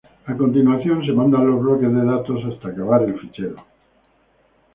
A 0.31 0.33
continuación 0.35 1.05
se 1.05 1.11
mandan 1.11 1.45
los 1.45 1.59
bloques 1.59 1.93
de 1.93 2.03
datos 2.03 2.43
hasta 2.45 2.69
acabar 2.69 3.03
el 3.03 3.19
fichero. 3.19 3.63